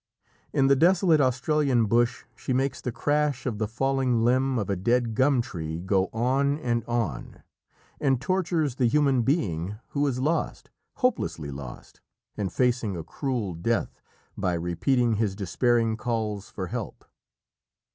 In 0.51 0.65
the 0.65 0.75
desolate 0.75 1.21
Australian 1.21 1.85
bush 1.85 2.23
she 2.35 2.53
makes 2.53 2.81
the 2.81 2.91
crash 2.91 3.45
of 3.45 3.59
the 3.59 3.67
falling 3.67 4.23
limb 4.23 4.57
of 4.57 4.67
a 4.67 4.75
dead 4.75 5.13
gum 5.13 5.41
tree 5.43 5.79
go 5.79 6.07
on 6.11 6.57
and 6.57 6.83
on, 6.85 7.43
and 7.99 8.19
tortures 8.19 8.77
the 8.77 8.87
human 8.87 9.21
being 9.21 9.77
who 9.89 10.07
is 10.07 10.17
lost, 10.19 10.71
hopelessly 10.95 11.51
lost, 11.51 12.01
and 12.35 12.51
facing 12.51 12.97
a 12.97 13.03
cruel 13.03 13.53
death, 13.53 14.01
by 14.35 14.53
repeating 14.55 15.17
his 15.17 15.35
despairing 15.35 15.95
calls 15.97 16.49
for 16.49 16.65
help. 16.65 17.05